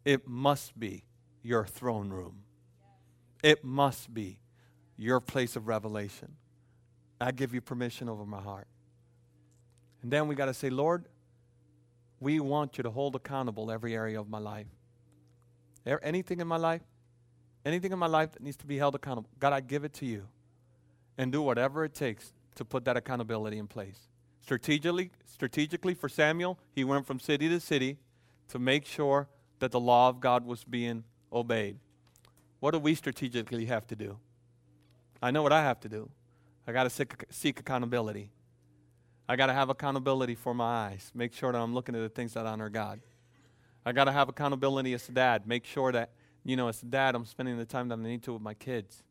[0.06, 1.06] It must be
[1.42, 2.44] your throne room.
[3.44, 4.40] It must be
[4.96, 6.36] your place of revelation.
[7.20, 8.68] I give you permission over my heart.
[10.02, 11.06] And then we got to say, Lord,
[12.20, 14.68] we want you to hold accountable every area of my life.
[16.04, 16.82] Anything in my life,
[17.66, 20.06] anything in my life that needs to be held accountable, God, I give it to
[20.06, 20.28] you.
[21.18, 24.08] And do whatever it takes to put that accountability in place.
[24.42, 27.98] Strategically, strategically for Samuel, he went from city to city
[28.50, 29.28] to make sure
[29.60, 31.04] that the law of God was being
[31.34, 31.78] obeyed.
[32.60, 34.18] What do we strategically have to do?
[35.22, 36.10] I know what I have to do.
[36.68, 38.32] I got to seek, seek accountability.
[39.30, 41.12] I got to have accountability for my eyes.
[41.14, 43.00] Make sure that I'm looking at the things that honor God.
[43.86, 45.46] I got to have accountability as a dad.
[45.46, 46.10] Make sure that,
[46.44, 48.56] you know, as a dad, I'm spending the time that I need to with my
[48.56, 49.04] kids.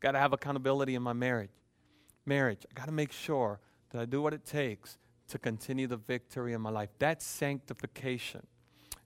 [0.00, 1.50] Got to have accountability in my marriage.
[2.24, 3.60] Marriage, I got to make sure
[3.90, 4.96] that I do what it takes
[5.28, 6.88] to continue the victory in my life.
[6.98, 8.46] That's sanctification.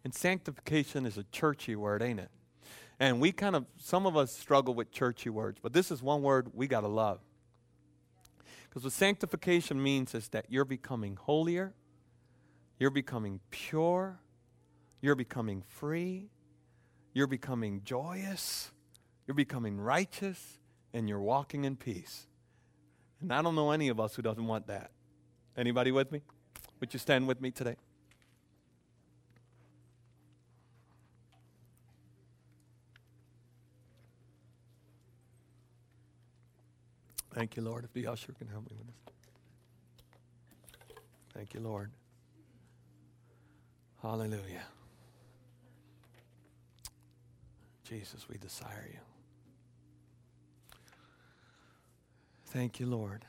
[0.05, 2.31] And sanctification is a churchy word, ain't it?
[3.01, 6.23] And we kind of, some of us struggle with churchy words, but this is one
[6.23, 7.19] word we got to love.
[8.71, 11.75] Because what sanctification means is that you're becoming holier,
[12.79, 14.21] you're becoming pure,
[15.01, 16.31] you're becoming free,
[17.13, 18.71] you're becoming joyous,
[19.27, 20.61] you're becoming righteous,
[20.95, 22.29] and you're walking in peace.
[23.21, 24.93] And I don't know any of us who doesn't want that.
[25.57, 26.23] Anybody with me?
[26.79, 27.77] Would you stand with me today?
[37.41, 37.85] Thank you, Lord.
[37.85, 39.15] If the usher can help me with this.
[41.33, 41.91] Thank you, Lord.
[44.03, 44.67] Hallelujah.
[47.83, 48.99] Jesus, we desire you.
[52.49, 53.25] Thank you, Lord.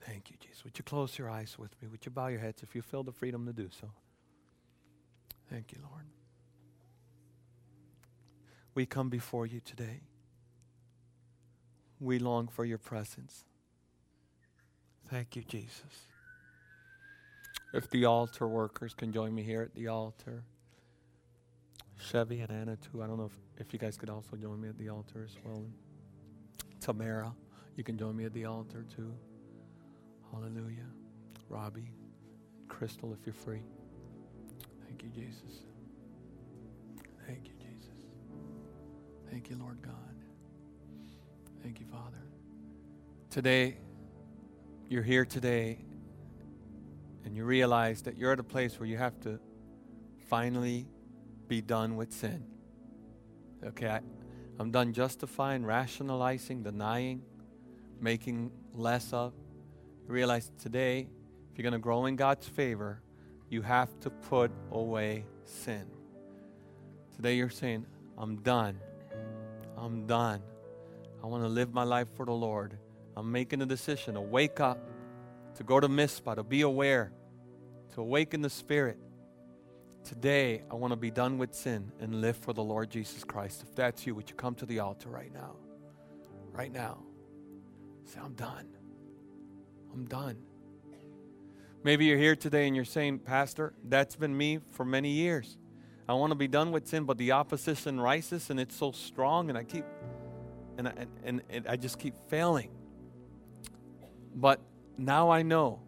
[0.00, 0.64] Thank you, Jesus.
[0.64, 1.88] Would you close your eyes with me?
[1.88, 3.90] Would you bow your heads if you feel the freedom to do so?
[5.50, 6.06] Thank you, Lord.
[8.74, 10.00] We come before you today.
[12.00, 13.44] We long for your presence.
[15.08, 16.06] Thank you, Jesus.
[17.72, 20.44] If the altar workers can join me here at the altar,
[21.98, 23.02] Chevy and Anna too.
[23.02, 25.36] I don't know if, if you guys could also join me at the altar as
[25.44, 25.64] well.
[26.80, 27.32] Tamara,
[27.76, 29.12] you can join me at the altar too.
[30.32, 30.86] Hallelujah.
[31.48, 31.90] Robbie,
[32.68, 33.62] Crystal, if you're free.
[34.86, 35.64] Thank you, Jesus.
[37.26, 37.94] Thank you, Jesus.
[39.30, 40.13] Thank you, Lord God.
[41.64, 42.22] Thank you, Father.
[43.30, 43.78] Today,
[44.90, 45.78] you're here today,
[47.24, 49.40] and you realize that you're at a place where you have to
[50.28, 50.86] finally
[51.48, 52.44] be done with sin.
[53.64, 54.00] Okay, I,
[54.58, 57.22] I'm done justifying, rationalizing, denying,
[57.98, 59.32] making less of.
[60.06, 61.08] You realize today,
[61.50, 63.00] if you're going to grow in God's favor,
[63.48, 65.86] you have to put away sin.
[67.16, 67.86] Today you're saying,
[68.18, 68.78] I'm done.
[69.78, 70.42] I'm done.
[71.24, 72.76] I want to live my life for the Lord.
[73.16, 74.78] I'm making a decision to wake up,
[75.54, 77.14] to go to Mizpah, to be aware,
[77.94, 78.98] to awaken the Spirit.
[80.04, 83.62] Today, I want to be done with sin and live for the Lord Jesus Christ.
[83.62, 85.56] If that's you, would you come to the altar right now?
[86.52, 86.98] Right now.
[88.04, 88.68] Say, I'm done.
[89.94, 90.36] I'm done.
[91.84, 95.56] Maybe you're here today and you're saying, Pastor, that's been me for many years.
[96.06, 99.48] I want to be done with sin, but the opposition rises and it's so strong,
[99.48, 99.86] and I keep,
[100.78, 102.70] and I, and, and I just keep failing.
[104.34, 104.60] But
[104.98, 105.80] now I know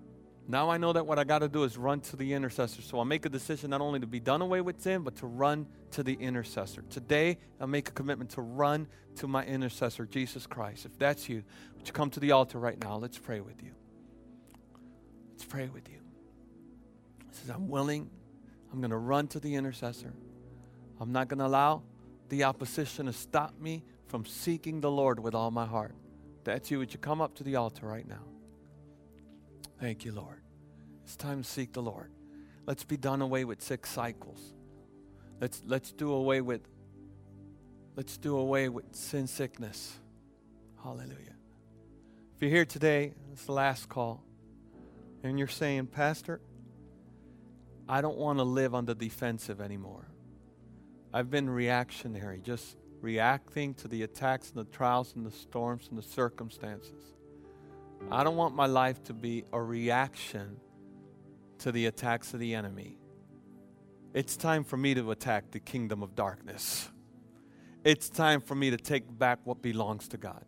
[0.49, 2.81] now I know that what I got to do is run to the intercessor.
[2.83, 5.27] So I'll make a decision not only to be done away with sin, but to
[5.27, 6.83] run to the intercessor.
[6.89, 10.87] Today, I'll make a commitment to run to my intercessor, Jesus Christ.
[10.87, 11.43] If that's you,
[11.77, 12.97] would you come to the altar right now?
[12.97, 13.73] Let's pray with you.
[15.33, 15.99] Let's pray with you.
[17.29, 18.09] He says, I'm willing.
[18.73, 20.13] I'm going to run to the intercessor.
[21.01, 21.83] I'm not going to allow
[22.29, 25.95] the opposition to stop me from seeking the Lord with all my heart.
[26.45, 26.79] That's you.
[26.79, 28.25] Would you come up to the altar right now?
[29.81, 30.41] Thank you, Lord.
[31.05, 32.11] It's time to seek the Lord.
[32.67, 34.55] Let's be done away with six cycles.
[35.41, 36.63] Let's let's do away with
[37.95, 39.99] let's do away with sin sickness.
[40.83, 41.37] Hallelujah.
[42.37, 44.23] If you're here today, it's the last call,
[45.23, 46.41] and you're saying, Pastor,
[47.89, 50.07] I don't want to live on the defensive anymore.
[51.13, 52.77] I've been reactionary, just
[53.07, 57.15] reacting to the attacks and the trials and the storms and the circumstances.
[58.11, 60.57] I don't want my life to be a reaction
[61.59, 62.99] to the attacks of the enemy.
[64.13, 66.91] It's time for me to attack the kingdom of darkness.
[67.85, 70.45] It's time for me to take back what belongs to God.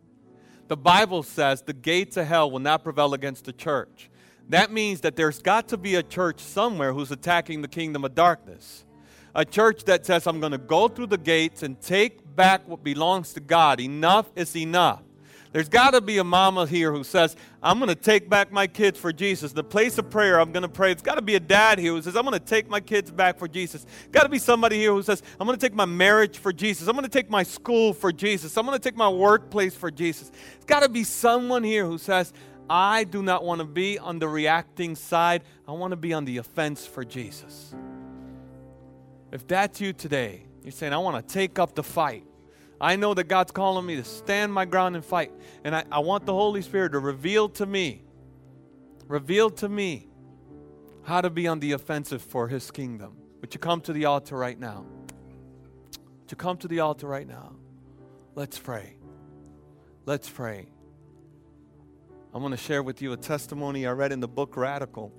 [0.67, 4.09] The Bible says the gates of hell will not prevail against the church.
[4.49, 8.15] That means that there's got to be a church somewhere who's attacking the kingdom of
[8.15, 8.83] darkness.
[9.35, 12.83] A church that says, I'm going to go through the gates and take back what
[12.83, 13.79] belongs to God.
[13.79, 15.01] Enough is enough.
[15.51, 18.67] There's got to be a mama here who says, I'm going to take back my
[18.67, 19.51] kids for Jesus.
[19.51, 20.91] The place of prayer, I'm going to pray.
[20.91, 23.09] It's got to be a dad here who says, I'm going to take my kids
[23.09, 23.87] back for Jesus.
[24.11, 26.87] Got to be somebody here who says, I'm going to take my marriage for Jesus.
[26.87, 28.55] I'm going to take my school for Jesus.
[28.57, 30.31] I'm going to take my workplace for Jesus.
[30.55, 32.31] It's got to be someone here who says,
[32.69, 35.41] I do not want to be on the reacting side.
[35.67, 37.73] I want to be on the offense for Jesus.
[39.31, 42.25] If that's you today, you're saying, I want to take up the fight.
[42.81, 45.31] I know that God's calling me to stand my ground and fight.
[45.63, 48.03] And I, I want the Holy Spirit to reveal to me,
[49.07, 50.07] reveal to me
[51.03, 53.17] how to be on the offensive for His kingdom.
[53.41, 54.85] Would you come to the altar right now?
[56.21, 57.55] Would you come to the altar right now?
[58.35, 58.95] Let's pray.
[60.05, 60.67] Let's pray.
[62.33, 65.11] I want to share with you a testimony I read in the book Radical.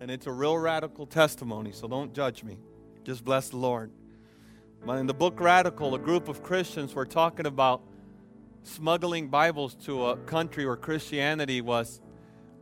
[0.00, 2.58] And it's a real radical testimony, so don't judge me.
[3.02, 3.90] Just bless the Lord.
[4.86, 7.80] In the book Radical, a group of Christians were talking about
[8.62, 12.02] smuggling Bibles to a country where Christianity was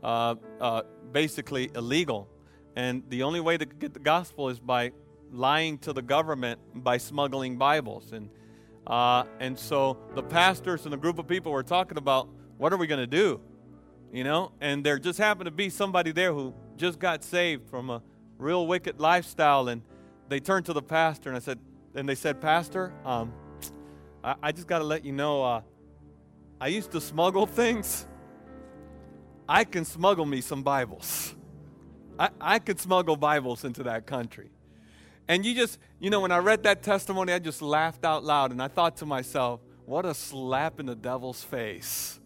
[0.02, 2.28] uh, uh, basically illegal.
[2.76, 4.92] And the only way to get the gospel is by
[5.32, 8.12] lying to the government by smuggling Bibles.
[8.12, 8.30] And,
[8.86, 12.28] uh, and so the pastors and a group of people were talking about
[12.58, 13.40] what are we going to do?
[14.12, 17.90] You know, and there just happened to be somebody there who just got saved from
[17.90, 18.02] a
[18.38, 19.68] real wicked lifestyle.
[19.68, 19.82] And
[20.28, 21.58] they turned to the pastor and I said,
[21.94, 23.32] and they said, Pastor, um,
[24.22, 25.62] I, I, just got to let you know, uh,
[26.60, 28.06] I used to smuggle things.
[29.48, 31.34] I can smuggle me some Bibles.
[32.18, 34.50] I, I could smuggle Bibles into that country.
[35.28, 38.50] And you just, you know, when I read that testimony, I just laughed out loud
[38.50, 42.20] and I thought to myself, what a slap in the devil's face.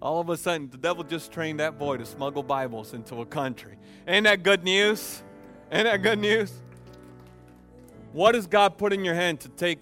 [0.00, 3.26] All of a sudden, the devil just trained that boy to smuggle Bibles into a
[3.26, 3.78] country.
[4.06, 5.22] Ain't that good news?
[5.70, 6.52] Ain't that good news?
[8.14, 9.80] What does God put in your hand to take?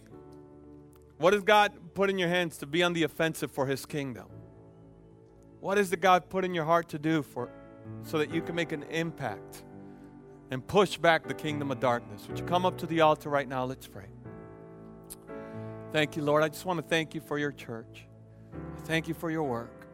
[1.19, 4.27] What does God put in your hands to be on the offensive for His kingdom?
[5.61, 7.51] What is the God put in your heart to do for
[8.05, 9.65] so that you can make an impact
[10.51, 12.27] and push back the kingdom of darkness?
[12.27, 13.67] Would you come up to the altar right now?
[13.67, 14.07] Let's pray.
[15.93, 16.43] Thank you, Lord.
[16.43, 18.07] I just want to thank you for your church.
[18.87, 19.87] Thank you for your work.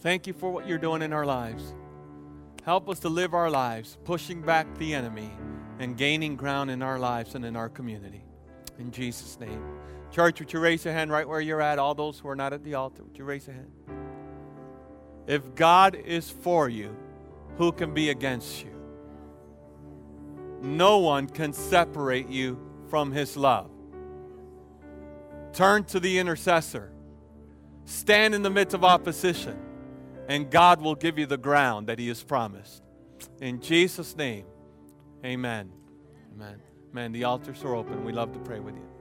[0.00, 1.74] Thank you for what you're doing in our lives.
[2.66, 5.30] Help us to live our lives pushing back the enemy
[5.78, 8.24] and gaining ground in our lives and in our community.
[8.78, 9.62] In Jesus' name.
[10.10, 11.78] Church, would you raise your hand right where you're at?
[11.78, 13.70] All those who are not at the altar, would you raise your hand?
[15.26, 16.96] If God is for you,
[17.58, 18.74] who can be against you?
[20.62, 22.58] No one can separate you
[22.88, 23.70] from his love.
[25.52, 26.90] Turn to the intercessor.
[27.84, 29.58] Stand in the midst of opposition,
[30.28, 32.82] and God will give you the ground that he has promised.
[33.40, 34.46] In Jesus' name.
[35.24, 35.70] Amen.
[36.34, 36.60] Amen.
[36.92, 38.04] Man, the altars are open.
[38.04, 38.97] We love to pray with you.